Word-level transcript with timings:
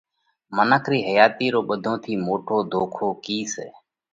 منک 0.55 0.85
رِي 0.91 0.99
حياتِي 1.07 1.47
رو 1.53 1.61
ٻڌون 1.67 1.95
ٿِي 2.03 2.13
موٽو 2.25 2.57
ڌوکو 2.71 3.07
ڪِي 3.23 3.37
سئہ؟ 3.53 3.69